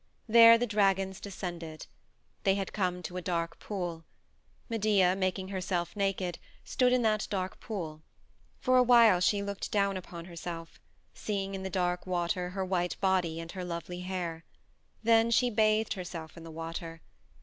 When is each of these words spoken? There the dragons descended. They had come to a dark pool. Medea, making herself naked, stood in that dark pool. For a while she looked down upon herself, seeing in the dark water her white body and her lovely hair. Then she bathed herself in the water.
There 0.27 0.57
the 0.57 0.65
dragons 0.65 1.19
descended. 1.19 1.85
They 2.43 2.55
had 2.55 2.73
come 2.73 3.03
to 3.03 3.17
a 3.17 3.21
dark 3.21 3.59
pool. 3.59 4.03
Medea, 4.67 5.15
making 5.15 5.49
herself 5.49 5.95
naked, 5.95 6.39
stood 6.63 6.91
in 6.91 7.03
that 7.03 7.27
dark 7.29 7.59
pool. 7.59 8.01
For 8.59 8.77
a 8.77 8.81
while 8.83 9.19
she 9.19 9.43
looked 9.43 9.71
down 9.71 9.97
upon 9.97 10.25
herself, 10.25 10.79
seeing 11.13 11.53
in 11.53 11.61
the 11.61 11.69
dark 11.69 12.07
water 12.07 12.49
her 12.49 12.65
white 12.65 12.99
body 12.99 13.39
and 13.39 13.51
her 13.51 13.63
lovely 13.63 13.99
hair. 13.99 14.43
Then 15.03 15.29
she 15.29 15.51
bathed 15.51 15.93
herself 15.93 16.35
in 16.35 16.43
the 16.43 16.49
water. 16.49 17.01